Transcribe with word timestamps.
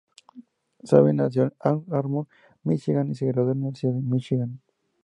Savage 0.83 1.13
nació 1.13 1.43
en 1.43 1.53
Ann 1.59 1.85
Arbor, 1.91 2.25
Míchigan 2.63 3.11
y 3.11 3.13
se 3.13 3.27
graduó 3.27 3.49
de 3.49 3.53
la 3.53 3.59
Universidad 3.59 3.93
de 3.93 4.01
Michigan. 4.01 4.59